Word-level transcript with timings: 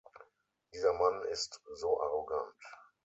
Dieser 0.73 0.93
Mann 0.93 1.21
ist 1.25 1.61
so 1.75 2.01
arrogant. 2.01 2.55